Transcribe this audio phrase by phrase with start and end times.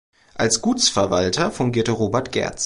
[0.33, 2.59] Als Gutsverwalter fungierte Robert Gerdtz.